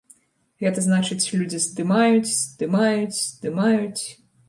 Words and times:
Гэта 0.63 0.83
значыць, 0.85 1.29
людзі 1.41 1.61
здымаюць, 1.67 2.35
здымаюць, 2.41 3.17
здымаюць. 3.31 4.03